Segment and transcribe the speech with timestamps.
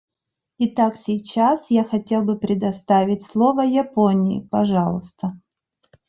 [0.57, 5.37] Итак, сейчас я хотел бы предоставить слово Японии, пожалуйста.